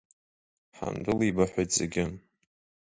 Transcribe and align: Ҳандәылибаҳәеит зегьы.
Ҳандәылибаҳәеит 0.77 1.69
зегьы. 1.77 2.05